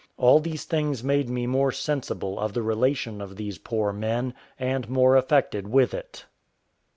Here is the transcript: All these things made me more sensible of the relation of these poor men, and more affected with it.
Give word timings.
All 0.17 0.39
these 0.39 0.65
things 0.65 1.03
made 1.03 1.29
me 1.29 1.45
more 1.45 1.71
sensible 1.71 2.39
of 2.39 2.53
the 2.53 2.63
relation 2.63 3.21
of 3.21 3.35
these 3.35 3.59
poor 3.59 3.93
men, 3.93 4.33
and 4.59 4.89
more 4.89 5.15
affected 5.15 5.67
with 5.67 5.93
it. 5.93 6.25